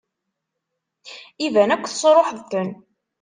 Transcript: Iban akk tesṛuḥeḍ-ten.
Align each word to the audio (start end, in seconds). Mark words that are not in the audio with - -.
Iban 1.45 1.69
akk 1.75 1.83
tesṛuḥeḍ-ten. 1.87 2.69